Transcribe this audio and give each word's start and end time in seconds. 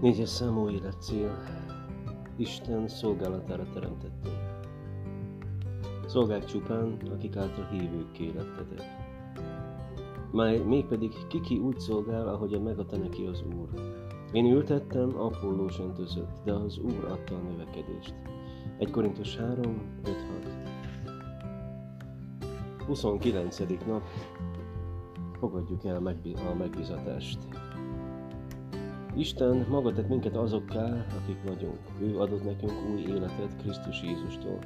Négyes 0.00 0.28
számú 0.28 0.68
életcél. 0.68 1.38
Isten 2.36 2.88
szolgálatára 2.88 3.66
teremtettünk. 3.72 4.36
Szolgák 6.06 6.44
csupán, 6.44 6.96
akik 7.12 7.36
által 7.36 7.68
hívőkké 7.70 8.32
lettetek. 8.36 8.82
Máj 10.32 10.58
mégpedig 10.58 11.12
kiki 11.28 11.58
úgy 11.58 11.78
szolgál, 11.78 12.28
ahogyan 12.28 12.62
megadta 12.62 12.96
neki 12.96 13.24
az 13.24 13.42
Úr. 13.42 13.68
Én 14.32 14.46
ültettem, 14.46 15.20
Apollós 15.20 15.78
öntözött, 15.78 16.44
de 16.44 16.52
az 16.52 16.78
Úr 16.78 17.04
adta 17.04 17.34
a 17.34 17.50
növekedést. 17.50 18.14
1 18.78 18.90
Korintus 18.90 19.36
3, 19.36 19.58
5, 20.04 20.16
6 22.78 22.86
29. 22.86 23.58
nap 23.86 24.02
fogadjuk 25.38 25.84
el 25.84 25.96
a 26.50 26.54
megbizatást. 26.54 27.38
Isten 29.18 29.66
maga 29.68 29.92
tett 29.92 30.08
minket 30.08 30.36
azokká, 30.36 31.06
akik 31.22 31.42
vagyunk. 31.44 31.78
Ő 32.00 32.18
adott 32.18 32.44
nekünk 32.44 32.72
új 32.92 33.00
életet 33.00 33.56
Krisztus 33.56 34.02
Jézustól. 34.02 34.58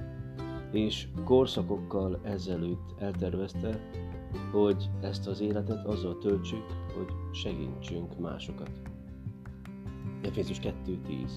És 0.71 1.09
korszakokkal 1.25 2.21
ezelőtt 2.23 2.95
eltervezte, 2.99 3.81
hogy 4.51 4.91
ezt 5.01 5.27
az 5.27 5.41
életet 5.41 5.87
azzal 5.87 6.19
töltsük, 6.19 6.65
hogy 6.97 7.09
segítsünk 7.33 8.19
másokat. 8.19 8.71
Efézus 10.23 10.61
2.10 10.61 11.31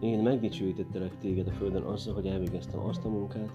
Én 0.00 0.18
megdicsőítettelek 0.18 1.18
téged 1.18 1.46
a 1.46 1.52
földön 1.52 1.82
azzal, 1.82 2.14
hogy 2.14 2.26
elvégeztem 2.26 2.80
azt 2.80 3.04
a 3.04 3.08
munkát, 3.08 3.52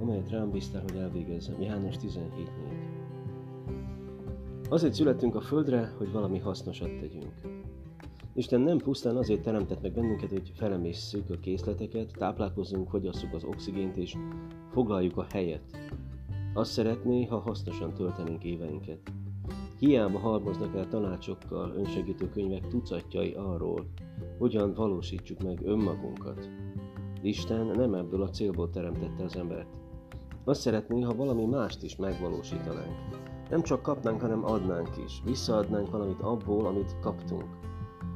amelyet 0.00 0.30
rám 0.30 0.50
bíztál, 0.50 0.82
hogy 0.82 0.96
elvégezzem. 0.96 1.62
János 1.62 1.94
17.4 1.96 2.18
Azért 4.68 4.94
születtünk 4.94 5.34
a 5.34 5.40
földre, 5.40 5.92
hogy 5.98 6.12
valami 6.12 6.38
hasznosat 6.38 6.96
tegyünk. 6.96 7.32
Isten 8.38 8.60
nem 8.60 8.78
pusztán 8.78 9.16
azért 9.16 9.42
teremtett 9.42 9.82
meg 9.82 9.92
bennünket, 9.92 10.30
hogy 10.30 10.52
felemésszük 10.54 11.30
a 11.30 11.38
készleteket, 11.40 12.12
táplálkozzunk, 12.18 12.88
fogyasszuk 12.88 13.34
az 13.34 13.44
oxigént 13.44 13.96
és 13.96 14.16
foglaljuk 14.72 15.16
a 15.16 15.26
helyet. 15.30 15.62
Azt 16.54 16.72
szeretné, 16.72 17.24
ha 17.24 17.38
hasznosan 17.38 17.94
töltenénk 17.94 18.44
éveinket. 18.44 18.98
Hiába 19.78 20.18
halmoznak 20.18 20.76
el 20.76 20.88
tanácsokkal 20.88 21.72
önsegítő 21.76 22.28
könyvek 22.28 22.68
tucatjai 22.68 23.32
arról, 23.32 23.86
hogyan 24.38 24.74
valósítsuk 24.74 25.42
meg 25.42 25.60
önmagunkat. 25.64 26.48
Isten 27.22 27.66
nem 27.66 27.94
ebből 27.94 28.22
a 28.22 28.30
célból 28.30 28.70
teremtette 28.70 29.24
az 29.24 29.36
embert. 29.36 29.78
Azt 30.44 30.60
szeretné, 30.60 31.00
ha 31.00 31.14
valami 31.14 31.44
mást 31.44 31.82
is 31.82 31.96
megvalósítanánk. 31.96 32.96
Nem 33.50 33.62
csak 33.62 33.82
kapnánk, 33.82 34.20
hanem 34.20 34.44
adnánk 34.44 34.90
is. 35.04 35.22
Visszaadnánk 35.24 35.90
valamit 35.90 36.20
abból, 36.20 36.66
amit 36.66 36.96
kaptunk. 37.00 37.44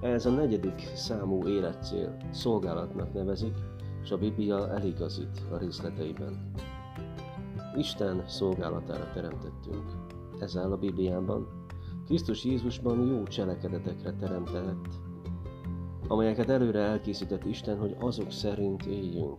Ez 0.03 0.27
a 0.27 0.31
negyedik 0.31 0.91
számú 0.95 1.47
életcél 1.47 2.17
szolgálatnak 2.31 3.13
nevezik, 3.13 3.55
és 4.03 4.11
a 4.11 4.19
Biblia 4.19 4.71
eligazít 4.71 5.43
a 5.53 5.57
részleteiben. 5.57 6.51
Isten 7.77 8.23
szolgálatára 8.27 9.11
teremtettünk. 9.15 9.93
Ez 10.41 10.57
áll 10.57 10.73
a 10.73 10.77
Bibliában. 10.77 11.47
Krisztus 12.07 12.45
Jézusban 12.45 13.07
jó 13.07 13.23
cselekedetekre 13.23 14.13
teremtett, 14.13 14.89
amelyeket 16.09 16.49
előre 16.49 16.81
elkészített 16.81 17.45
Isten, 17.45 17.79
hogy 17.79 17.97
azok 18.01 18.31
szerint 18.31 18.85
éljünk. 18.85 19.39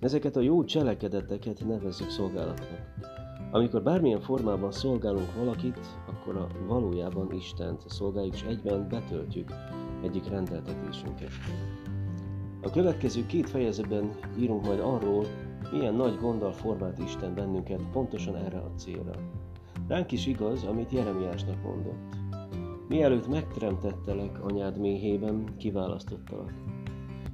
Ezeket 0.00 0.36
a 0.36 0.40
jó 0.40 0.64
cselekedeteket 0.64 1.66
nevezzük 1.66 2.10
szolgálatnak. 2.10 3.14
Amikor 3.50 3.82
bármilyen 3.82 4.20
formában 4.20 4.72
szolgálunk 4.72 5.34
valakit, 5.34 5.78
akkor 6.06 6.36
a 6.36 6.46
valójában 6.66 7.32
Istent 7.32 7.84
szolgáljuk, 7.88 8.34
és 8.34 8.42
egyben 8.42 8.88
betöltjük 8.88 9.52
egyik 10.02 10.28
rendeltetésünket. 10.28 11.30
A 12.62 12.70
következő 12.70 13.26
két 13.26 13.48
fejezetben 13.48 14.10
írunk 14.38 14.64
majd 14.64 14.80
arról, 14.80 15.24
milyen 15.72 15.94
nagy 15.94 16.18
gonddal 16.20 16.52
formált 16.52 16.98
Isten 16.98 17.34
bennünket 17.34 17.82
pontosan 17.92 18.36
erre 18.36 18.58
a 18.58 18.72
célra. 18.76 19.12
Ránk 19.88 20.12
is 20.12 20.26
igaz, 20.26 20.64
amit 20.64 20.90
Jeremiásnak 20.90 21.62
mondott. 21.62 22.16
Mielőtt 22.88 23.28
megteremtettelek 23.28 24.44
anyád 24.44 24.78
méhében, 24.78 25.56
kiválasztottalak. 25.56 26.52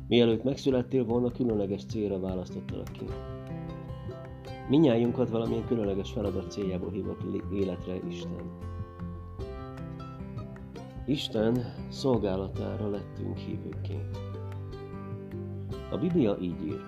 Mielőtt 0.08 0.44
megszülettél 0.44 1.04
volna, 1.04 1.30
különleges 1.30 1.84
célra 1.84 2.20
választottalak 2.20 2.92
ki. 2.92 3.04
Minnyájunkat 4.72 5.30
valamilyen 5.30 5.66
különleges 5.66 6.12
feladat 6.12 6.50
céljából 6.50 6.90
hívott 6.90 7.22
életre 7.52 8.00
Isten. 8.08 8.58
Isten 11.06 11.74
szolgálatára 11.88 12.90
lettünk 12.90 13.36
hívőké. 13.36 13.98
A 15.90 15.96
Biblia 15.96 16.36
így 16.40 16.64
ír, 16.64 16.80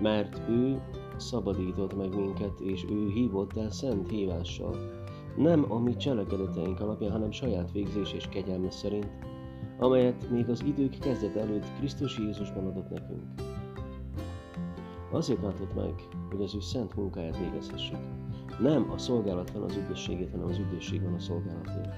mert 0.00 0.48
ő 0.48 0.80
szabadított 1.16 1.96
meg 1.96 2.16
minket, 2.16 2.60
és 2.60 2.84
ő 2.90 3.10
hívott 3.10 3.56
el 3.56 3.70
szent 3.70 4.10
hívással, 4.10 4.76
nem 5.36 5.72
a 5.72 5.78
mi 5.78 5.96
cselekedeteink 5.96 6.80
alapján, 6.80 7.12
hanem 7.12 7.30
saját 7.30 7.72
végzés 7.72 8.12
és 8.12 8.28
kegyelme 8.28 8.70
szerint, 8.70 9.10
amelyet 9.78 10.30
még 10.30 10.48
az 10.48 10.62
idők 10.62 10.98
kezdet 10.98 11.36
előtt 11.36 11.76
Krisztus 11.78 12.18
Jézusban 12.18 12.66
adott 12.66 12.90
nekünk. 12.90 13.47
Azért 15.10 15.40
váltott 15.40 15.74
meg, 15.74 15.94
hogy 16.30 16.42
az 16.42 16.54
ő 16.54 16.60
szent 16.60 16.96
munkáját 16.96 17.38
végezhessük. 17.38 17.98
Nem 18.60 18.90
a 18.90 18.98
szolgálat 18.98 19.50
van 19.50 19.62
az 19.62 19.76
üdvösségét, 19.76 20.30
hanem 20.30 20.46
az 20.46 20.58
üdvösség 20.58 21.02
van 21.02 21.14
a 21.14 21.18
szolgálatért. 21.18 21.94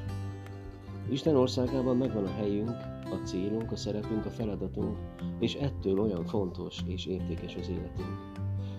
Isten 1.11 1.37
országában 1.37 1.97
megvan 1.97 2.25
a 2.25 2.31
helyünk, 2.31 2.71
a 3.05 3.15
célunk, 3.25 3.73
a 3.73 3.77
szerepünk, 3.77 4.27
a 4.27 4.31
feladatunk, 4.31 4.97
és 5.39 5.55
ettől 5.55 6.01
olyan 6.01 6.25
fontos 6.25 6.79
és 6.87 7.07
értékes 7.07 7.57
az 7.57 7.69
életünk. 7.69 8.31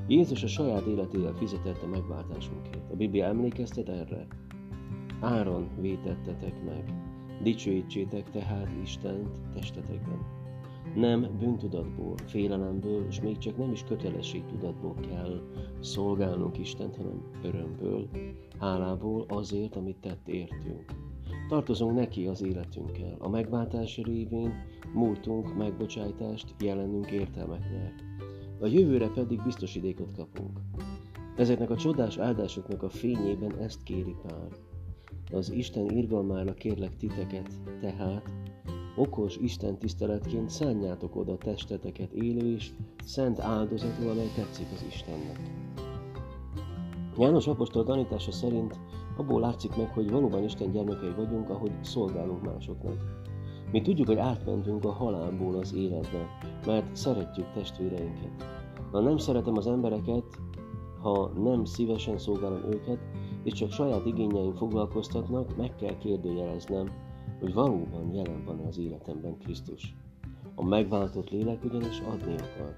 Jézus 0.07 0.43
a 0.43 0.47
saját 0.47 0.85
életével 0.85 1.33
fizetett 1.33 1.81
a 1.81 1.87
megváltásunkért. 1.87 2.91
A 2.91 2.95
Biblia 2.95 3.25
emlékeztet 3.25 3.89
erre. 3.89 4.27
Áron 5.19 5.69
vétettetek 5.79 6.63
meg, 6.65 6.93
dicsőítsétek 7.43 8.29
tehát 8.29 8.69
Istent 8.83 9.29
testetekben. 9.53 10.40
Nem 10.95 11.37
bűntudatból, 11.39 12.15
félelemből, 12.25 13.05
és 13.07 13.21
még 13.21 13.37
csak 13.37 13.57
nem 13.57 13.71
is 13.71 13.83
kötelességtudatból 13.83 14.95
kell 15.09 15.41
szolgálnunk 15.79 16.57
Istent, 16.57 16.95
hanem 16.95 17.23
örömből, 17.43 18.09
hálából 18.59 19.25
azért, 19.27 19.75
amit 19.75 19.97
tett 19.97 20.27
értünk. 20.27 20.85
Tartozunk 21.47 21.95
neki 21.95 22.27
az 22.27 22.43
életünkkel. 22.43 23.15
A 23.19 23.29
megváltás 23.29 23.97
révén 23.97 24.53
múltunk 24.93 25.57
megbocsájtást, 25.57 26.55
jelenünk 26.59 27.11
értelmet 27.11 27.63
nyer. 27.71 27.93
A 28.59 28.65
jövőre 28.65 29.07
pedig 29.07 29.43
biztosítékot 29.43 30.11
kapunk. 30.15 30.59
Ezeknek 31.35 31.69
a 31.69 31.75
csodás 31.75 32.17
áldásoknak 32.17 32.83
a 32.83 32.89
fényében 32.89 33.57
ezt 33.59 33.83
kéri 33.83 34.15
Pál. 34.27 34.47
Az 35.31 35.51
Isten 35.51 35.89
irgalmára 35.89 36.53
kérlek 36.53 36.95
titeket, 36.95 37.49
tehát 37.79 38.29
okos 38.95 39.37
Isten 39.37 39.77
tiszteletként 39.77 40.49
szánjátok 40.49 41.15
oda 41.15 41.37
testeteket 41.37 42.11
élő 42.11 42.53
és 42.53 42.71
szent 43.03 43.39
áldozatul, 43.39 44.09
amely 44.09 44.31
tetszik 44.35 44.67
az 44.73 44.85
Istennek. 44.87 45.39
János 47.17 47.47
apostol 47.47 47.83
tanítása 47.83 48.31
szerint 48.31 48.79
abból 49.17 49.39
látszik 49.39 49.75
meg, 49.75 49.93
hogy 49.93 50.11
valóban 50.11 50.43
Isten 50.43 50.71
gyermekei 50.71 51.13
vagyunk, 51.15 51.49
ahogy 51.49 51.71
szolgálunk 51.81 52.41
másoknak. 52.43 52.95
Mi 53.71 53.81
tudjuk, 53.81 54.07
hogy 54.07 54.17
átmentünk 54.17 54.85
a 54.85 54.91
halálból 54.91 55.55
az 55.55 55.73
életbe, 55.73 56.27
mert 56.65 56.95
szeretjük 56.95 57.51
testvéreinket. 57.53 58.45
Ha 58.91 58.99
nem 58.99 59.17
szeretem 59.17 59.57
az 59.57 59.67
embereket, 59.67 60.23
ha 61.01 61.27
nem 61.27 61.65
szívesen 61.65 62.17
szolgálom 62.17 62.63
őket, 62.71 62.99
és 63.43 63.53
csak 63.53 63.71
saját 63.71 64.05
igényeim 64.05 64.53
foglalkoztatnak, 64.53 65.57
meg 65.57 65.75
kell 65.75 65.97
kérdőjeleznem, 65.97 66.91
hogy 67.41 67.53
valóban 67.53 68.13
jelen 68.13 68.45
van 68.45 68.59
az 68.59 68.77
életemben 68.77 69.37
Krisztus. 69.37 69.95
A 70.55 70.63
megváltott 70.63 71.29
lélek 71.29 71.63
ugyanis 71.63 71.99
adni 71.99 72.33
akar. 72.33 72.75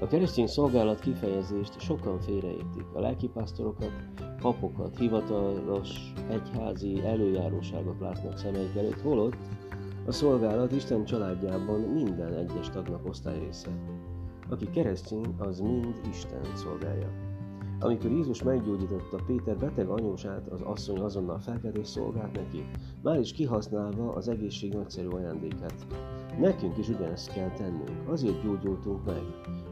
A 0.00 0.06
keresztény 0.06 0.46
szolgálat 0.46 1.00
kifejezést 1.00 1.80
sokan 1.80 2.20
félreértik. 2.20 2.84
A 2.94 3.00
lelkipásztorokat, 3.00 3.92
papokat, 4.40 4.98
hivatalos, 4.98 6.12
egyházi 6.28 7.00
előjáróságot 7.04 8.00
látnak 8.00 8.38
szemeik 8.38 8.76
előtt, 8.76 9.00
holott 9.00 9.36
a 10.06 10.12
szolgálat 10.12 10.72
Isten 10.72 11.04
családjában 11.04 11.80
minden 11.80 12.34
egyes 12.34 12.70
tagnak 12.70 13.06
osztályrésze. 13.08 13.70
Aki 14.48 14.70
keresztény, 14.70 15.34
az 15.38 15.60
mind 15.60 16.00
Isten 16.10 16.44
szolgálja. 16.54 17.27
Amikor 17.80 18.10
Jézus 18.10 18.42
meggyógyította 18.42 19.18
Péter 19.26 19.56
beteg 19.56 19.88
anyósát, 19.88 20.46
az 20.48 20.60
asszony 20.60 20.98
azonnal 20.98 21.38
felkelt 21.38 21.76
és 21.76 21.88
szolgált 21.88 22.32
neki, 22.32 22.64
már 23.02 23.18
is 23.18 23.32
kihasználva 23.32 24.12
az 24.12 24.28
egészség 24.28 24.72
nagyszerű 24.72 25.08
ajándékát. 25.08 25.86
Nekünk 26.40 26.78
is 26.78 26.88
ugyanezt 26.88 27.32
kell 27.32 27.50
tennünk, 27.50 28.08
azért 28.08 28.42
gyógyultunk 28.42 29.04
meg, 29.04 29.22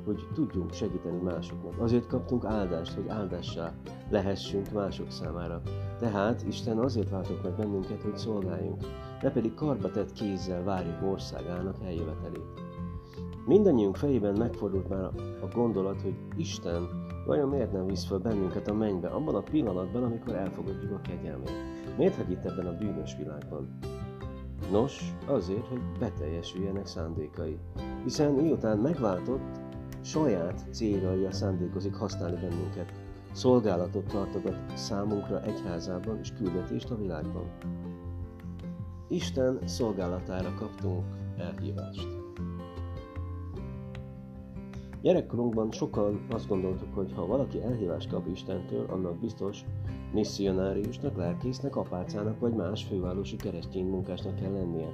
hogy 0.04 0.26
tudjunk 0.34 0.72
segíteni 0.72 1.18
másoknak. 1.22 1.80
Azért 1.80 2.06
kaptunk 2.06 2.44
áldást, 2.44 2.94
hogy 2.94 3.08
áldássá 3.08 3.72
lehessünk 4.10 4.72
mások 4.72 5.10
számára. 5.10 5.62
Tehát 5.98 6.44
Isten 6.46 6.78
azért 6.78 7.10
váltott 7.10 7.42
meg 7.42 7.56
bennünket, 7.56 8.02
hogy 8.02 8.16
szolgáljunk, 8.16 8.82
ne 9.22 9.30
pedig 9.30 9.54
karba 9.54 9.90
tett 9.90 10.12
kézzel 10.12 10.64
várjuk 10.64 11.02
országának 11.12 11.76
eljövetelét. 11.84 12.64
Mindannyiunk 13.46 13.96
fejében 13.96 14.36
megfordult 14.38 14.88
már 14.88 15.04
a 15.42 15.48
gondolat, 15.54 16.02
hogy 16.02 16.14
Isten 16.36 17.05
vajon 17.26 17.48
miért 17.48 17.72
nem 17.72 17.86
visz 17.86 18.04
fel 18.04 18.18
bennünket 18.18 18.68
a 18.68 18.74
mennybe 18.74 19.08
abban 19.08 19.34
a 19.34 19.42
pillanatban, 19.42 20.02
amikor 20.02 20.34
elfogadjuk 20.34 20.92
a 20.92 21.00
kegyelmét. 21.00 21.52
Miért 21.96 22.16
hagy 22.16 22.30
itt 22.30 22.44
ebben 22.44 22.66
a 22.66 22.76
bűnös 22.76 23.16
világban? 23.16 23.78
Nos, 24.70 25.14
azért, 25.26 25.66
hogy 25.66 25.80
beteljesüljenek 25.98 26.86
szándékai. 26.86 27.58
Hiszen 28.04 28.32
miután 28.32 28.78
megváltott, 28.78 29.60
saját 30.00 30.66
céljaira 30.70 31.32
szándékozik 31.32 31.94
használni 31.94 32.40
bennünket. 32.40 32.92
Szolgálatot 33.32 34.06
tartogat 34.06 34.56
számunkra 34.74 35.42
egyházában 35.42 36.18
és 36.18 36.32
küldetést 36.32 36.90
a 36.90 36.96
világban. 36.96 37.50
Isten 39.08 39.58
szolgálatára 39.64 40.54
kaptunk 40.58 41.04
elhívást. 41.38 42.15
Gyerekkorunkban 45.06 45.70
sokan 45.70 46.26
azt 46.30 46.48
gondoltuk, 46.48 46.94
hogy 46.94 47.12
ha 47.14 47.26
valaki 47.26 47.62
elhívást 47.62 48.10
kap 48.10 48.26
Istentől, 48.32 48.86
annak 48.90 49.18
biztos 49.18 49.64
misszionáriusnak, 50.12 51.16
lelkésznek, 51.16 51.76
apácának 51.76 52.40
vagy 52.40 52.52
más 52.52 52.84
fővárosi 52.84 53.36
keresztény 53.36 53.86
munkásnak 53.86 54.34
kell 54.34 54.52
lennie. 54.52 54.88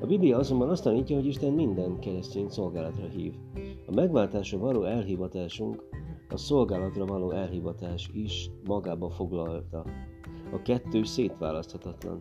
A 0.00 0.06
Biblia 0.06 0.38
azonban 0.38 0.68
azt 0.68 0.82
tanítja, 0.82 1.16
hogy 1.16 1.26
Isten 1.26 1.52
minden 1.52 1.98
keresztény 1.98 2.48
szolgálatra 2.48 3.06
hív. 3.06 3.34
A 3.86 3.94
megváltásra 3.94 4.58
való 4.58 4.84
elhivatásunk, 4.84 5.84
a 6.28 6.36
szolgálatra 6.36 7.04
való 7.04 7.30
elhivatás 7.30 8.10
is 8.12 8.50
magába 8.64 9.10
foglalta. 9.10 9.84
A 10.52 10.62
kettő 10.62 11.02
szétválaszthatatlan. 11.02 12.20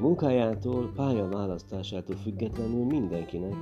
Munkájától, 0.00 0.92
pályaválasztásától 0.94 2.16
függetlenül 2.16 2.84
mindenkinek 2.84 3.54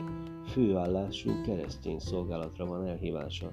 főállású 0.48 1.30
keresztény 1.44 1.98
szolgálatra 1.98 2.66
van 2.66 2.86
elhívása. 2.86 3.52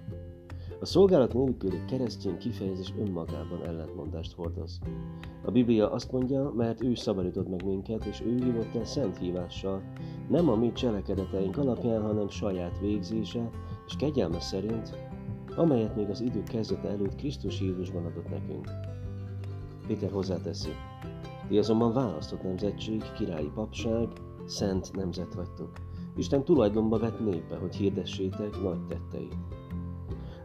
A 0.80 0.86
szolgálat 0.86 1.34
nélküli 1.34 1.86
keresztény 1.88 2.38
kifejezés 2.38 2.94
önmagában 3.00 3.66
ellentmondást 3.66 4.34
hordoz. 4.34 4.80
A 5.46 5.52
Biblia 5.52 5.92
azt 5.92 6.12
mondja, 6.12 6.52
mert 6.56 6.84
ő 6.84 6.96
szabadított 6.96 7.50
meg 7.50 7.66
minket, 7.66 8.06
és 8.06 8.22
ő 8.22 8.36
hívott 8.44 8.76
el 8.76 8.86
szent 8.86 9.18
hívással, 9.18 9.82
nem 10.30 10.50
a 10.50 10.56
mi 10.56 10.72
cselekedeteink 10.72 11.58
alapján, 11.58 12.02
hanem 12.02 12.30
saját 12.30 12.80
végzése 12.80 13.50
és 13.88 13.96
kegyelme 13.96 14.40
szerint, 14.40 14.98
amelyet 15.56 15.96
még 15.96 16.10
az 16.10 16.22
idő 16.22 16.44
kezdete 16.44 16.88
előtt 16.88 17.16
Krisztus 17.16 17.62
Jézusban 17.62 18.06
adott 18.06 18.30
nekünk. 18.30 18.70
Péter 19.88 20.12
hozzáteszi, 20.12 20.72
ti 21.48 21.58
azonban 21.58 21.94
választott 21.94 22.44
nemzetség, 22.44 23.04
királyi 23.18 23.52
papság, 23.54 24.08
szent 24.46 24.96
nemzet 24.96 25.34
vagytok. 25.34 25.85
Isten 26.18 26.44
tulajdonba 26.44 26.98
vett 26.98 27.20
népe, 27.20 27.56
hogy 27.56 27.76
hirdessétek 27.76 28.62
nagy 28.62 28.86
tetteit. 28.88 29.36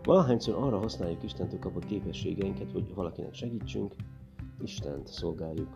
Valahányszor 0.04 0.54
arra 0.54 0.78
használjuk 0.78 1.22
Istentől 1.22 1.58
kapott 1.58 1.84
képességeinket, 1.84 2.72
hogy 2.72 2.94
valakinek 2.94 3.34
segítsünk, 3.34 3.94
Istent 4.62 5.08
szolgáljuk. 5.08 5.68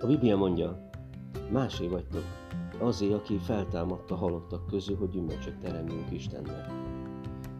A 0.00 0.06
Biblia 0.06 0.36
mondja, 0.36 0.90
másé 1.52 1.86
vagytok, 1.86 2.24
azért, 2.78 3.12
aki 3.12 3.36
feltámadta 3.36 4.14
halottak 4.14 4.66
közül, 4.66 4.96
hogy 4.96 5.10
gyümölcsöt 5.10 5.58
teremjünk 5.58 6.10
Istennek. 6.12 6.66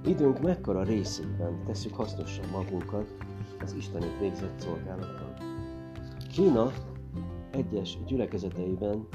Időnk 0.05 0.41
mekkora 0.41 0.83
részében 0.83 1.65
tesszük 1.65 1.95
hasznosan 1.95 2.49
magunkat 2.53 3.15
az 3.63 3.75
Istenét 3.75 4.19
végzett 4.21 4.61
szolgálatban. 4.61 5.35
Kína 6.33 6.73
egyes 7.51 7.99
gyülekezeteiben 8.07 9.09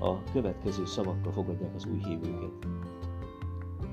a 0.00 0.22
következő 0.32 0.84
szavakkal 0.84 1.32
fogadják 1.32 1.74
az 1.74 1.86
új 1.86 2.02
hívőket. 2.08 2.66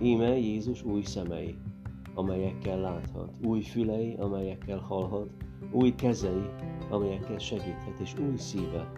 Íme 0.01 0.38
Jézus 0.38 0.83
új 0.83 1.01
szemei, 1.01 1.57
amelyekkel 2.13 2.80
láthat, 2.80 3.31
új 3.44 3.62
fülei, 3.62 4.15
amelyekkel 4.19 4.80
hallhat, 4.80 5.30
új 5.71 5.95
kezei, 5.95 6.50
amelyekkel 6.89 7.38
segíthet, 7.38 8.00
és 8.00 8.13
új 8.19 8.38
szíve, 8.38 8.92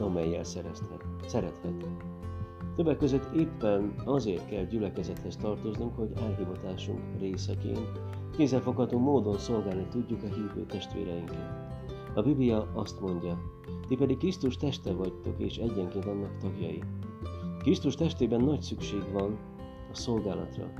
amelyel 0.00 0.44
szerezhet, 0.44 1.04
szerethet. 1.26 1.86
Többek 2.76 2.96
között 2.96 3.34
éppen 3.36 3.94
azért 4.04 4.46
kell 4.46 4.64
gyülekezethez 4.64 5.36
tartoznunk, 5.36 5.96
hogy 5.96 6.12
elhivatásunk 6.16 7.00
részeként 7.18 8.00
kézzelfogható 8.36 8.98
módon 8.98 9.38
szolgálni 9.38 9.86
tudjuk 9.90 10.22
a 10.22 10.34
hívő 10.34 10.66
testvéreinket. 10.66 11.69
A 12.14 12.22
Biblia 12.22 12.70
azt 12.74 13.00
mondja, 13.00 13.38
ti 13.88 13.96
pedig 13.96 14.18
Krisztus 14.18 14.56
teste 14.56 14.92
vagytok, 14.92 15.34
és 15.38 15.56
egyenként 15.56 16.04
annak 16.04 16.36
tagjai. 16.36 16.82
Krisztus 17.58 17.94
testében 17.94 18.40
nagy 18.40 18.60
szükség 18.60 19.12
van 19.12 19.38
a 19.92 19.94
szolgálatra. 19.94 20.72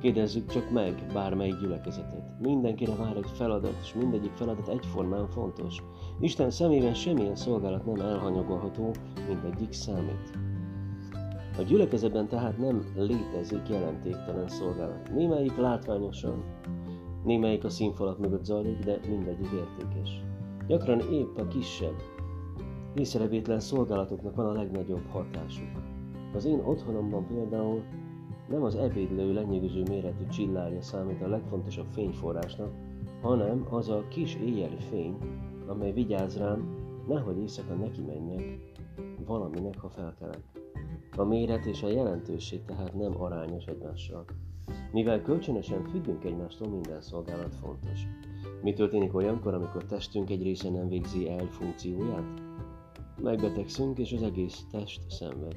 Kérdezzük 0.00 0.46
csak 0.46 0.70
meg 0.70 1.06
bármelyik 1.12 1.60
gyülekezetet. 1.60 2.40
Mindenkire 2.40 2.94
vár 2.94 3.16
egy 3.16 3.30
feladat, 3.32 3.76
és 3.82 3.94
mindegyik 3.94 4.32
feladat 4.32 4.68
egyformán 4.68 5.28
fontos. 5.28 5.82
Isten 6.20 6.50
szemében 6.50 6.94
semmilyen 6.94 7.36
szolgálat 7.36 7.86
nem 7.86 8.06
elhanyagolható, 8.06 8.90
mindegyik 9.28 9.72
számít. 9.72 10.38
A 11.58 11.62
gyülekezetben 11.62 12.28
tehát 12.28 12.58
nem 12.58 12.84
létezik 12.96 13.68
jelentéktelen 13.68 14.48
szolgálat. 14.48 15.10
Némelyik 15.14 15.56
látványosan, 15.56 16.44
némelyik 17.24 17.64
a 17.64 17.68
színfalak 17.70 18.18
mögött 18.18 18.44
zajlik, 18.44 18.78
de 18.78 19.00
mindegyik 19.08 19.48
értékes. 19.52 20.22
Gyakran 20.66 21.00
épp 21.00 21.36
a 21.36 21.46
kisebb, 21.46 22.02
észrevétlen 22.94 23.60
szolgálatoknak 23.60 24.34
van 24.34 24.46
a 24.46 24.52
legnagyobb 24.52 25.06
hatásuk. 25.10 25.68
Az 26.34 26.44
én 26.44 26.60
otthonomban 26.64 27.26
például 27.26 27.82
nem 28.48 28.62
az 28.62 28.74
ebédlő 28.74 29.32
lenyűgöző 29.32 29.82
méretű 29.82 30.26
csillárja 30.26 30.82
számít 30.82 31.22
a 31.22 31.28
legfontosabb 31.28 31.86
fényforrásnak, 31.86 32.72
hanem 33.22 33.66
az 33.70 33.88
a 33.88 34.04
kis 34.08 34.34
éjjeli 34.34 34.80
fény, 34.90 35.16
amely 35.66 35.92
vigyáz 35.92 36.38
rám, 36.38 36.76
nehogy 37.08 37.38
éjszaka 37.38 37.74
neki 37.74 38.00
menjek 38.00 38.58
valaminek, 39.26 39.78
ha 39.78 39.88
felkelek. 39.88 40.42
A 41.16 41.24
méret 41.24 41.64
és 41.64 41.82
a 41.82 41.88
jelentőség 41.88 42.64
tehát 42.64 42.94
nem 42.94 43.22
arányos 43.22 43.64
egymással. 43.64 44.24
Mivel 44.92 45.22
kölcsönösen 45.22 45.84
függünk 45.84 46.24
egymástól, 46.24 46.68
minden 46.68 47.00
szolgálat 47.00 47.54
fontos. 47.54 48.00
Mi 48.62 48.72
történik 48.72 49.14
olyankor, 49.14 49.54
amikor 49.54 49.84
testünk 49.84 50.30
egy 50.30 50.42
része 50.42 50.70
nem 50.70 50.88
végzi 50.88 51.28
el 51.30 51.46
funkcióját? 51.46 52.42
Megbetegszünk, 53.22 53.98
és 53.98 54.12
az 54.12 54.22
egész 54.22 54.64
test 54.70 55.10
szenved. 55.10 55.56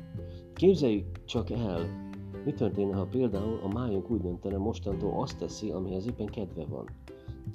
Képzeljük 0.54 1.26
csak 1.26 1.50
el, 1.50 2.06
mi 2.46 2.54
történne, 2.54 2.96
ha 2.96 3.06
például 3.06 3.60
a 3.64 3.68
májunk 3.68 4.10
úgy 4.10 4.22
döntene 4.22 4.58
mostantól 4.58 5.22
azt 5.22 5.38
teszi, 5.38 5.70
amihez 5.70 6.08
éppen 6.08 6.26
kedve 6.26 6.66
van? 6.66 6.90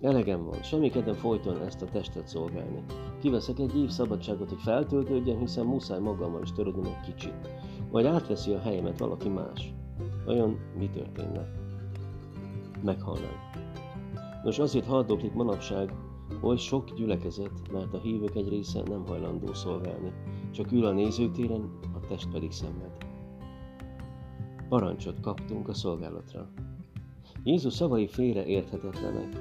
Elegem 0.00 0.44
van, 0.44 0.62
semmi 0.62 0.90
kedvem 0.90 1.14
folyton 1.14 1.62
ezt 1.62 1.82
a 1.82 1.86
testet 1.86 2.28
szolgálni. 2.28 2.84
Kiveszek 3.20 3.58
egy 3.58 3.76
év 3.76 3.88
szabadságot, 3.88 4.48
hogy 4.48 4.60
feltöltődjen, 4.60 5.38
hiszen 5.38 5.66
muszáj 5.66 6.00
magammal 6.00 6.42
is 6.42 6.52
törődnöm 6.52 6.84
egy 6.84 7.14
kicsit. 7.14 7.34
Majd 7.90 8.06
átveszi 8.06 8.52
a 8.52 8.58
helyemet 8.58 8.98
valaki 8.98 9.28
más. 9.28 9.74
Olyan 10.30 10.58
mi 10.78 10.88
történne? 10.88 11.48
Meghalnánk. 12.84 13.38
Nos, 14.44 14.58
azért 14.58 14.86
haldoklik 14.86 15.32
manapság 15.32 15.94
oly 16.40 16.56
sok 16.56 16.94
gyülekezet, 16.94 17.72
mert 17.72 17.94
a 17.94 17.98
hívők 17.98 18.34
egy 18.34 18.48
része 18.48 18.82
nem 18.88 19.06
hajlandó 19.06 19.52
szolgálni. 19.52 20.12
Csak 20.50 20.72
ül 20.72 20.84
a 20.84 20.92
nézőtéren, 20.92 21.70
a 21.94 22.06
test 22.06 22.30
pedig 22.30 22.52
szenved 22.52 23.08
parancsot 24.70 25.20
kaptunk 25.20 25.68
a 25.68 25.74
szolgálatra. 25.74 26.48
Jézus 27.44 27.72
szavai 27.72 28.06
félre 28.06 28.46
érthetetlenek, 28.46 29.36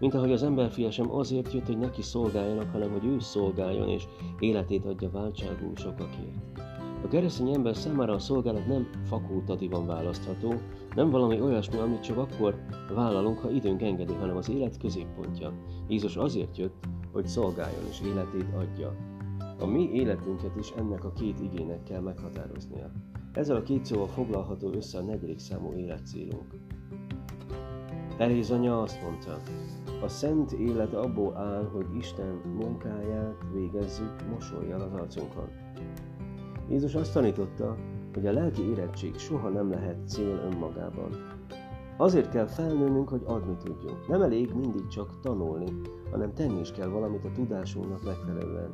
mint 0.00 0.14
ahogy 0.14 0.32
az 0.32 0.42
emberfia 0.42 0.90
sem 0.90 1.10
azért 1.10 1.52
jött, 1.52 1.66
hogy 1.66 1.78
neki 1.78 2.02
szolgáljanak, 2.02 2.70
hanem 2.70 2.90
hogy 2.90 3.04
ő 3.04 3.18
szolgáljon 3.18 3.88
és 3.88 4.04
életét 4.38 4.84
adja 4.84 5.10
váltságú 5.10 5.72
sokakért. 5.74 6.53
A 7.04 7.08
keresztény 7.08 7.52
ember 7.52 7.76
számára 7.76 8.12
a 8.12 8.18
szolgálat 8.18 8.66
nem 8.66 8.88
fakultatívan 9.04 9.86
választható, 9.86 10.54
nem 10.94 11.10
valami 11.10 11.40
olyasmi, 11.40 11.78
amit 11.78 12.02
csak 12.02 12.16
akkor 12.16 12.54
vállalunk, 12.94 13.38
ha 13.38 13.50
időnk 13.50 13.82
engedi, 13.82 14.12
hanem 14.12 14.36
az 14.36 14.50
élet 14.50 14.78
középpontja. 14.78 15.52
Jézus 15.88 16.16
azért 16.16 16.56
jött, 16.56 16.84
hogy 17.12 17.26
szolgáljon 17.26 17.84
és 17.90 18.00
életét 18.00 18.54
adja. 18.54 18.96
A 19.58 19.66
mi 19.66 19.90
életünket 19.92 20.56
is 20.56 20.70
ennek 20.70 21.04
a 21.04 21.12
két 21.12 21.40
igének 21.40 21.82
kell 21.82 22.00
meghatároznia. 22.00 22.90
Ezzel 23.32 23.56
a 23.56 23.62
két 23.62 23.84
szóval 23.84 24.06
foglalható 24.06 24.72
össze 24.72 24.98
a 24.98 25.02
negyedik 25.02 25.38
számú 25.38 25.72
életcélunk. 25.72 26.46
Teréz 28.16 28.50
anya 28.50 28.82
azt 28.82 29.02
mondta, 29.02 29.40
a 30.02 30.08
szent 30.08 30.52
élet 30.52 30.94
abból 30.94 31.36
áll, 31.36 31.64
hogy 31.72 31.86
Isten 31.98 32.40
munkáját 32.60 33.44
végezzük 33.52 34.28
mosolyjal 34.30 34.80
az 34.80 34.92
arcunkon. 34.92 35.63
Jézus 36.68 36.94
azt 36.94 37.12
tanította, 37.12 37.76
hogy 38.14 38.26
a 38.26 38.32
lelki 38.32 38.68
érettség 38.70 39.18
soha 39.18 39.48
nem 39.48 39.70
lehet 39.70 40.08
cél 40.08 40.50
önmagában. 40.52 41.10
Azért 41.96 42.30
kell 42.30 42.46
felnőnünk, 42.46 43.08
hogy 43.08 43.22
adni 43.24 43.56
tudjunk. 43.64 44.08
Nem 44.08 44.22
elég 44.22 44.54
mindig 44.54 44.86
csak 44.86 45.20
tanulni, 45.20 45.72
hanem 46.10 46.32
tenni 46.32 46.60
is 46.60 46.72
kell 46.72 46.88
valamit 46.88 47.24
a 47.24 47.32
tudásunknak 47.32 48.04
megfelelően. 48.04 48.70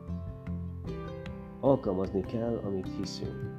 Alkalmazni 1.60 2.20
kell, 2.20 2.60
amit 2.64 2.88
hiszünk. 2.98 3.58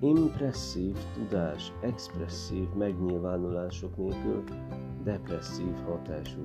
Impresszív 0.00 0.96
tudás, 1.14 1.72
expresszív 1.80 2.68
megnyilvánulások 2.78 3.96
nélkül 3.96 4.42
depresszív 5.04 5.74
hatású. 5.86 6.42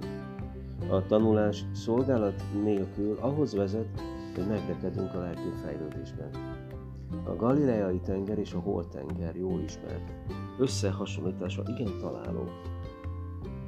A 0.89 1.05
tanulás 1.05 1.65
szolgálat 1.73 2.43
nélkül 2.63 3.17
ahhoz 3.19 3.55
vezet, 3.55 4.01
hogy 4.35 4.47
megrekedünk 4.47 5.13
a 5.13 5.19
lelki 5.19 5.49
fejlődésben. 5.63 6.29
A 7.23 7.35
Galileai 7.35 7.99
tenger 7.99 8.37
és 8.39 8.53
a 8.53 8.59
Holtenger 8.59 9.35
jól 9.35 9.59
ismert. 9.59 10.13
Összehasonlítása 10.59 11.63
igen 11.67 11.97
találó. 11.99 12.43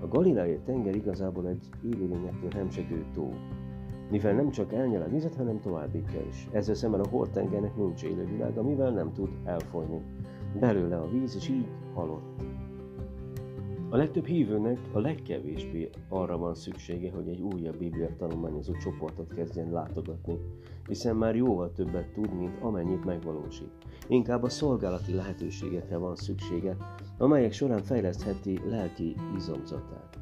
A 0.01 0.07
Galileai 0.07 0.59
tenger 0.65 0.95
igazából 0.95 1.47
egy 1.47 1.69
élőlényektől 1.83 2.49
hemzsegő 2.49 3.05
tó, 3.13 3.33
mivel 4.09 4.33
nem 4.33 4.49
csak 4.49 4.73
elnyel 4.73 5.01
a 5.01 5.09
vizet, 5.09 5.35
hanem 5.35 5.59
továbbítja 5.59 6.21
is. 6.29 6.47
Ezzel 6.51 6.75
szemben 6.75 6.99
a 6.99 7.07
Holtengernek 7.07 7.75
nincs 7.75 8.03
élővilág, 8.03 8.57
amivel 8.57 8.91
nem 8.91 9.13
tud 9.13 9.29
elfolyni. 9.43 10.01
Belőle 10.59 10.97
a 10.97 11.09
víz, 11.09 11.35
és 11.35 11.49
így 11.49 11.67
halott. 11.93 12.52
A 13.93 13.97
legtöbb 13.97 14.25
hívőnek 14.25 14.79
a 14.91 14.99
legkevésbé 14.99 15.89
arra 16.09 16.37
van 16.37 16.55
szüksége, 16.55 17.11
hogy 17.11 17.27
egy 17.27 17.41
újabb 17.41 17.77
Biblia 17.77 18.15
tanulmányozó 18.17 18.73
csoportot 18.77 19.33
kezdjen 19.33 19.71
látogatni, 19.71 20.37
hiszen 20.87 21.15
már 21.15 21.35
jóval 21.35 21.71
többet 21.71 22.13
tud, 22.13 22.33
mint 22.33 22.61
amennyit 22.61 23.05
megvalósít. 23.05 23.71
Inkább 24.07 24.43
a 24.43 24.49
szolgálati 24.49 25.13
lehetőségekre 25.13 25.97
van 25.97 26.15
szüksége, 26.15 26.77
amelyek 27.17 27.51
során 27.51 27.83
fejlesztheti 27.83 28.59
lelki 28.69 29.15
izomzatát. 29.35 30.19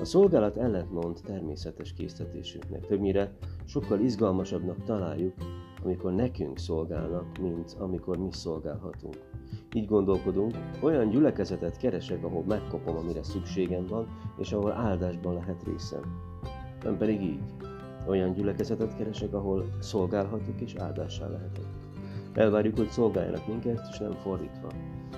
A 0.00 0.04
szolgálat 0.04 0.56
ellentmond 0.56 1.20
természetes 1.24 1.92
késztetésünknek. 1.92 2.86
Többnyire 2.86 3.36
sokkal 3.64 4.00
izgalmasabbnak 4.00 4.84
találjuk, 4.84 5.34
amikor 5.82 6.12
nekünk 6.12 6.58
szolgálnak, 6.58 7.38
mint 7.38 7.76
amikor 7.78 8.16
mi 8.16 8.32
szolgálhatunk. 8.32 9.16
Így 9.74 9.86
gondolkodunk, 9.86 10.54
olyan 10.80 11.08
gyülekezetet 11.08 11.76
keresek, 11.76 12.24
ahol 12.24 12.44
megkapom, 12.46 12.96
amire 12.96 13.22
szükségem 13.22 13.86
van, 13.86 14.06
és 14.38 14.52
ahol 14.52 14.72
áldásban 14.72 15.34
lehet 15.34 15.62
részem. 15.64 16.02
Nem 16.82 16.96
pedig 16.96 17.22
így. 17.22 17.42
Olyan 18.06 18.32
gyülekezetet 18.32 18.96
keresek, 18.96 19.32
ahol 19.32 19.64
szolgálhatok 19.80 20.60
és 20.60 20.74
áldássá 20.74 21.28
lehetek. 21.28 21.64
Elvárjuk, 22.32 22.76
hogy 22.76 22.88
szolgáljanak 22.88 23.46
minket, 23.46 23.86
és 23.90 23.98
nem 23.98 24.12
fordítva. 24.12 24.68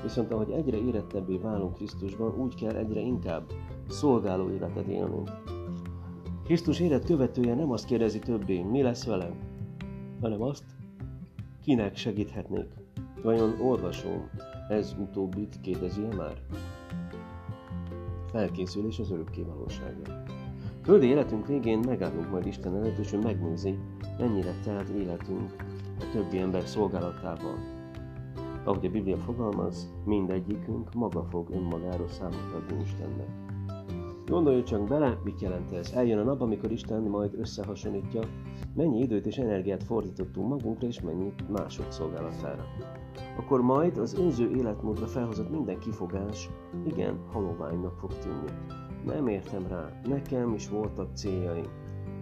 Viszont 0.02 0.32
ahogy 0.32 0.50
egyre 0.50 0.76
érettebbé 0.76 1.36
válunk 1.36 1.74
Krisztusban, 1.74 2.40
úgy 2.40 2.54
kell 2.54 2.74
egyre 2.74 3.00
inkább 3.00 3.44
szolgáló 3.88 4.50
életet 4.50 4.86
élnünk. 4.86 5.30
Krisztus 6.44 6.80
élet 6.80 7.04
követője 7.04 7.54
nem 7.54 7.70
azt 7.70 7.84
kérdezi 7.84 8.18
többé, 8.18 8.62
mi 8.62 8.82
lesz 8.82 9.04
velem, 9.06 9.34
hanem 10.20 10.42
azt, 10.42 10.64
kinek 11.62 11.96
segíthetnék. 11.96 12.85
Vajon 13.26 13.60
olvasom, 13.60 14.30
ez 14.68 14.94
utóbbit 14.98 15.60
kérdezi 15.60 16.02
-e 16.02 16.14
már? 16.14 16.42
Felkészülés 18.30 18.98
az 18.98 19.10
örökké 19.10 19.42
valóságra. 19.42 20.22
Földi 20.82 21.06
életünk 21.06 21.46
végén 21.46 21.78
megállunk 21.78 22.30
majd 22.30 22.46
Isten 22.46 22.76
előtt, 22.76 22.98
és 22.98 23.12
ő 23.12 23.18
megnézi, 23.18 23.78
mennyire 24.18 24.52
telt 24.64 24.88
életünk 24.88 25.54
a 26.00 26.04
többi 26.12 26.38
ember 26.38 26.66
szolgálatával. 26.66 27.58
Ahogy 28.64 28.86
a 28.86 28.90
Biblia 28.90 29.16
fogalmaz, 29.16 29.92
mindegyikünk 30.04 30.94
maga 30.94 31.24
fog 31.24 31.50
önmagáról 31.50 32.08
számot 32.08 32.52
adni 32.54 32.82
Istennek. 32.82 33.55
Gondolj 34.26 34.62
csak 34.62 34.88
bele, 34.88 35.18
mit 35.24 35.40
jelent 35.40 35.72
ez. 35.72 35.90
Eljön 35.90 36.18
a 36.18 36.22
nap, 36.22 36.40
amikor 36.40 36.70
Isten 36.70 37.02
majd 37.02 37.34
összehasonlítja, 37.38 38.22
mennyi 38.74 39.00
időt 39.00 39.26
és 39.26 39.36
energiát 39.36 39.82
fordítottunk 39.82 40.48
magunkra, 40.48 40.86
és 40.86 41.00
mennyit 41.00 41.48
mások 41.48 41.92
szolgálatára. 41.92 42.64
Akkor 43.38 43.60
majd 43.60 43.98
az 43.98 44.18
önző 44.18 44.50
életmódra 44.50 45.06
felhozott 45.06 45.50
minden 45.50 45.78
kifogás, 45.78 46.50
igen, 46.86 47.18
haloványnak 47.32 47.98
fog 47.98 48.18
tűnni. 48.18 48.50
Nem 49.04 49.26
értem 49.26 49.66
rá, 49.68 50.00
nekem 50.08 50.54
is 50.54 50.68
voltak 50.68 51.16
céljaim. 51.16 51.66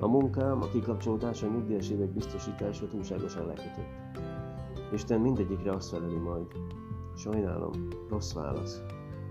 A 0.01 0.09
munkám, 0.09 0.63
a 0.63 0.69
kikapcsolódás, 0.69 1.43
a 1.43 1.47
nyugdíjas 1.47 1.91
évek 1.91 2.13
biztosítása 2.13 2.89
túlságosan 2.89 3.47
lekötött. 3.47 4.23
Isten 4.93 5.21
mindegyikre 5.21 5.73
azt 5.73 5.89
feleli 5.89 6.19
majd. 6.19 6.47
Sajnálom, 7.17 7.89
rossz 8.09 8.33
válasz. 8.33 8.83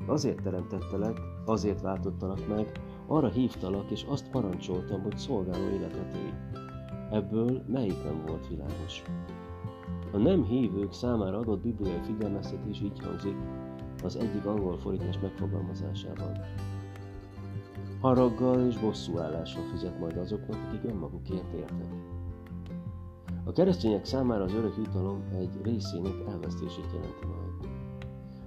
Azért 0.05 0.41
teremtettelek, 0.41 1.21
azért 1.45 1.81
váltottalak 1.81 2.47
meg, 2.47 2.71
arra 3.07 3.29
hívtalak, 3.29 3.91
és 3.91 4.05
azt 4.09 4.29
parancsoltam, 4.29 5.01
hogy 5.01 5.17
szolgáló 5.17 5.69
életet 5.69 6.13
élj. 6.15 6.33
Ebből 7.11 7.63
melyik 7.67 8.03
nem 8.03 8.23
volt 8.27 8.47
világos? 8.47 9.03
A 10.11 10.17
nem 10.17 10.43
hívők 10.43 10.93
számára 10.93 11.37
adott 11.37 11.61
bibliai 11.61 11.99
figyelmeztetés 12.05 12.81
így 12.81 12.99
hangzik 13.03 13.35
az 14.03 14.15
egyik 14.15 14.45
angol 14.45 14.77
fordítás 14.77 15.19
megfogalmazásában. 15.19 16.31
Haraggal 18.01 18.67
és 18.67 18.77
bosszúállással 18.79 19.63
fizet 19.71 19.99
majd 19.99 20.17
azoknak, 20.17 20.57
akik 20.67 20.83
önmagukért 20.83 21.53
éltek. 21.53 21.93
A 23.43 23.51
keresztények 23.51 24.05
számára 24.05 24.43
az 24.43 24.53
örök 24.53 24.77
jutalom 24.77 25.23
egy 25.37 25.61
részének 25.63 26.13
elvesztését 26.27 26.91
jelenti 26.93 27.25
majd. 27.25 27.42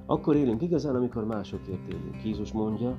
Akkor 0.06 0.36
élünk 0.36 0.62
igazán, 0.62 0.94
amikor 0.94 1.24
másokért 1.24 1.92
élünk. 1.92 2.24
Jézus 2.24 2.52
mondja, 2.52 2.98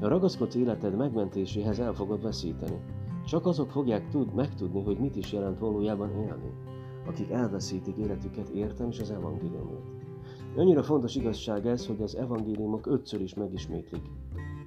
a 0.00 0.08
ragaszkodsz 0.08 0.54
életed 0.54 0.96
megmentéséhez 0.96 1.78
el 1.78 1.92
fogod 1.92 2.22
veszíteni. 2.22 2.80
Csak 3.26 3.46
azok 3.46 3.70
fogják 3.70 4.08
tud, 4.08 4.34
megtudni, 4.34 4.82
hogy 4.82 4.98
mit 4.98 5.16
is 5.16 5.32
jelent 5.32 5.58
valójában 5.58 6.10
élni, 6.10 6.52
akik 7.06 7.30
elveszítik 7.30 7.96
életüket 7.96 8.48
értem 8.48 8.88
és 8.88 9.00
az 9.00 9.10
evangéliumot. 9.10 9.82
Annyira 10.56 10.82
fontos 10.82 11.14
igazság 11.14 11.66
ez, 11.66 11.86
hogy 11.86 12.02
az 12.02 12.16
evangéliumok 12.16 12.86
ötször 12.86 13.20
is 13.20 13.34
megismétlik. 13.34 14.02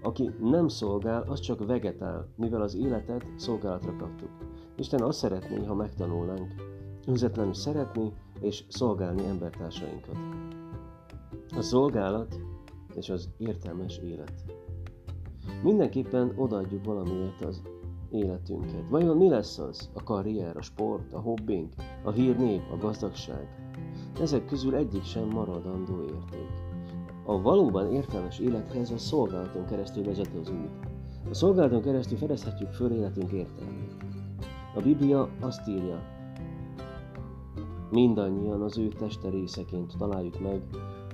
Aki 0.02 0.30
nem 0.42 0.68
szolgál, 0.68 1.24
az 1.28 1.40
csak 1.40 1.66
vegetál, 1.66 2.28
mivel 2.36 2.62
az 2.62 2.76
életet 2.76 3.26
szolgálatra 3.36 3.96
kaptuk. 3.96 4.30
Isten 4.78 5.02
azt 5.02 5.18
szeretné, 5.18 5.66
ha 5.66 5.76
megtanulnánk, 5.76 6.54
önzetlenül 7.08 7.54
szeretni 7.54 8.14
és 8.40 8.64
szolgálni 8.70 9.26
embertársainkat. 9.26 10.18
A 11.50 11.62
szolgálat 11.62 12.40
és 12.96 13.10
az 13.10 13.30
értelmes 13.38 13.98
élet. 13.98 14.44
Mindenképpen 15.64 16.34
odaadjuk 16.36 16.86
valamiért 16.86 17.42
az 17.46 17.62
életünket. 18.12 18.90
Vajon 18.90 19.18
mi 19.18 19.30
lesz 19.30 19.60
az? 19.60 19.90
A 19.94 20.04
karrier, 20.04 20.58
a 20.58 20.62
sport, 20.62 21.14
a 21.14 21.20
hobbink, 21.20 21.74
a 22.04 22.12
hírnév, 22.12 22.62
a 22.72 22.78
gazdagság? 22.78 23.48
Ezek 24.22 24.46
közül 24.46 24.76
egyik 24.76 25.04
sem 25.04 25.28
maradandó 25.28 26.02
érték. 26.02 26.50
A 27.26 27.42
valóban 27.42 27.94
értelmes 27.94 28.40
élethez 28.40 28.92
a 28.92 28.98
szolgálaton 28.98 29.66
keresztül 29.66 30.04
vezet 30.04 30.34
az 30.42 30.50
út. 30.50 30.92
A 31.30 31.34
szolgálaton 31.34 31.82
keresztül 31.82 32.18
fedezhetjük 32.18 32.72
föl 32.72 32.92
életünk 32.92 33.32
értelmét. 33.32 33.96
A 34.76 34.82
Biblia 34.82 35.30
azt 35.40 35.68
írja, 35.68 36.02
mindannyian 37.92 38.62
az 38.62 38.78
ő 38.78 38.88
teste 38.88 39.30
részeként 39.30 39.98
találjuk 39.98 40.40
meg 40.40 40.62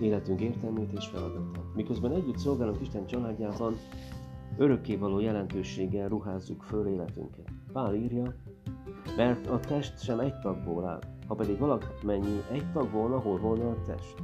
életünk 0.01 0.41
értelmét 0.41 0.91
és 0.91 1.07
feladatát. 1.07 1.63
Miközben 1.75 2.11
együtt 2.11 2.37
szolgálunk 2.37 2.81
Isten 2.81 3.05
családjában, 3.05 3.75
örökkévaló 4.57 5.19
jelentőséggel 5.19 6.07
ruházzuk 6.07 6.63
föl 6.63 6.87
életünket. 6.87 7.47
Pál 7.73 7.95
írja, 7.95 8.35
mert 9.17 9.47
a 9.47 9.59
test 9.59 10.03
sem 10.03 10.19
egy 10.19 10.39
tagból 10.39 10.85
áll, 10.85 10.99
ha 11.27 11.35
pedig 11.35 11.57
valamennyi 11.57 12.41
egy 12.51 12.71
tag 12.71 12.91
volna, 12.91 13.19
hol 13.19 13.39
volna 13.39 13.69
a 13.69 13.81
test. 13.85 14.15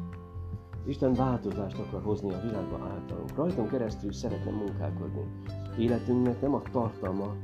Isten 0.88 1.14
változást 1.14 1.78
akar 1.78 2.02
hozni 2.02 2.34
a 2.34 2.42
világba 2.42 2.80
általunk. 2.94 3.36
Rajtunk 3.36 3.70
keresztül 3.70 4.12
szeretne 4.12 4.52
munkálkodni. 4.52 5.32
Életünknek 5.78 6.42
nem 6.42 6.54
a 6.54 6.62
tartalma, 6.72 7.36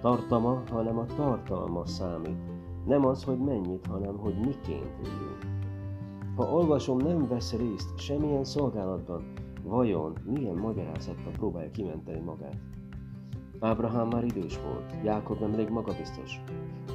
tartalma, 0.00 0.62
hanem 0.70 0.98
a 0.98 1.06
tartalma 1.06 1.86
számít. 1.86 2.38
Nem 2.86 3.06
az, 3.06 3.24
hogy 3.24 3.38
mennyit, 3.38 3.86
hanem 3.86 4.16
hogy 4.16 4.34
miként 4.34 4.98
éljünk. 5.04 5.51
Ha 6.36 6.52
olvasom, 6.52 6.96
nem 6.96 7.28
vesz 7.28 7.52
részt 7.52 7.98
semmilyen 7.98 8.44
szolgálatban, 8.44 9.32
vajon 9.62 10.18
milyen 10.24 10.56
magyarázattal 10.56 11.32
próbálja 11.32 11.70
kimenteni 11.70 12.20
magát? 12.20 12.56
Ábrahám 13.60 14.08
már 14.08 14.24
idős 14.24 14.60
volt, 14.60 14.94
Jákob 15.04 15.40
nem 15.40 15.52
elég 15.52 15.68
magabiztos. 15.68 16.40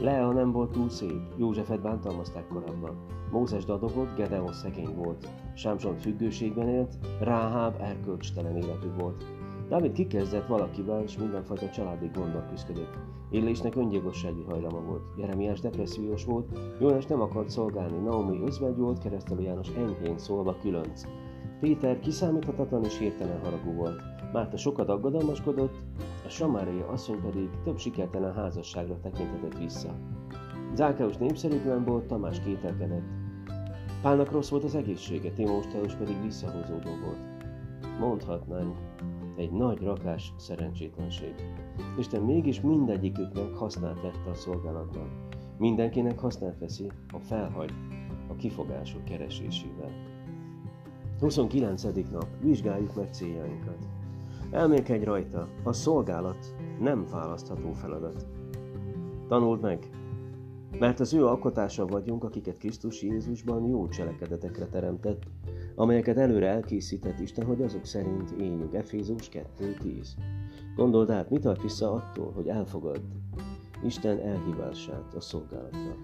Lea 0.01 0.31
nem 0.31 0.51
volt 0.51 0.71
túl 0.71 0.89
szép, 0.89 1.21
Józsefet 1.37 1.81
bántalmazták 1.81 2.47
korábban. 2.47 3.05
Mózes 3.31 3.65
dadogott, 3.65 4.15
Gedeon 4.15 4.53
szegény 4.53 4.95
volt. 4.95 5.29
Sámson 5.53 5.97
függőségben 5.97 6.67
élt, 6.67 6.97
Ráháb 7.19 7.75
erkölcstelen 7.81 8.57
életű 8.57 8.89
volt. 8.99 9.23
Dávid 9.69 9.91
kikezdett 9.91 10.47
valakivel, 10.47 11.01
és 11.01 11.17
mindenfajta 11.17 11.69
családi 11.69 12.09
gondok 12.13 12.49
küzdött. 12.49 12.97
Élésnek 13.29 13.75
öngyilkossági 13.75 14.43
hajlama 14.43 14.81
volt. 14.81 15.03
Jeremiás 15.17 15.59
depressziós 15.59 16.25
volt, 16.25 16.59
Jónás 16.79 17.05
nem 17.05 17.21
akart 17.21 17.49
szolgálni, 17.49 17.97
Naomi 17.97 18.41
özvegy 18.45 18.77
volt, 18.77 18.99
keresztelő 18.99 19.41
János 19.41 19.69
enyhén 19.69 20.17
szólva 20.17 20.57
különc. 20.61 21.01
Péter 21.59 21.99
kiszámíthatatlan 21.99 22.83
és 22.83 22.97
hirtelen 22.97 23.39
haragú 23.43 23.73
volt. 23.73 24.01
Márta 24.33 24.57
sokat 24.57 24.89
aggodalmaskodott, 24.89 25.75
a 26.25 26.29
Samária 26.29 26.87
asszony 26.87 27.21
pedig 27.21 27.49
több 27.63 27.77
sikertelen 27.77 28.33
házasságra 28.33 28.99
tekinthetett 28.99 29.57
vissza. 29.57 29.89
Zákeus 30.73 31.17
népszerűtlen 31.17 31.83
volt, 31.83 32.05
Tamás 32.05 32.39
kételkedett. 32.39 33.05
Pálnak 34.01 34.31
rossz 34.31 34.49
volt 34.49 34.63
az 34.63 34.75
egészsége, 34.75 35.31
Timósteus 35.31 35.93
pedig 35.93 36.21
visszahozódó 36.21 36.89
volt. 37.05 37.19
Mondhatnánk, 37.99 38.75
egy 39.37 39.51
nagy 39.51 39.81
rakás 39.81 40.33
szerencsétlenség. 40.37 41.33
Isten 41.97 42.21
mégis 42.21 42.61
mindegyiküknek 42.61 43.53
hasznát 43.53 44.01
vette 44.01 44.29
a 44.29 44.33
szolgálatban. 44.33 45.09
Mindenkinek 45.57 46.19
hasznát 46.19 46.59
veszi, 46.59 46.91
ha 47.11 47.19
felhagy 47.19 47.73
a 48.27 48.35
kifogások 48.35 49.03
keresésével. 49.03 49.91
29. 51.19 51.83
nap. 52.11 52.27
Vizsgáljuk 52.41 52.95
meg 52.95 53.13
céljainkat. 53.13 53.87
Elmélkedj 54.51 55.03
rajta, 55.03 55.47
a 55.63 55.73
szolgálat 55.73 56.55
nem 56.79 57.05
választható 57.11 57.71
feladat. 57.71 58.25
Tanuld 59.27 59.61
meg, 59.61 59.89
mert 60.79 60.99
az 60.99 61.13
ő 61.13 61.25
alkotása 61.25 61.85
vagyunk, 61.85 62.23
akiket 62.23 62.57
Krisztus 62.57 63.01
Jézusban 63.01 63.67
jó 63.67 63.87
cselekedetekre 63.87 64.65
teremtett, 64.65 65.23
amelyeket 65.79 66.17
előre 66.17 66.47
elkészített 66.47 67.19
Isten, 67.19 67.45
hogy 67.45 67.61
azok 67.61 67.85
szerint 67.85 68.31
éljünk. 68.31 68.73
Efézus 68.73 69.29
2.10 69.29 70.07
Gondold 70.75 71.09
át, 71.09 71.29
mi 71.29 71.39
tart 71.39 71.61
vissza 71.61 71.91
attól, 71.91 72.31
hogy 72.31 72.47
elfogadd 72.47 73.01
Isten 73.83 74.19
elhívását 74.19 75.13
a 75.13 75.21
szolgálatra. 75.21 75.95